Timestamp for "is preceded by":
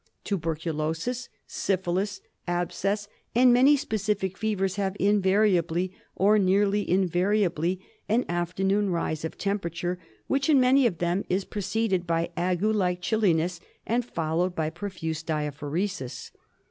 11.29-12.31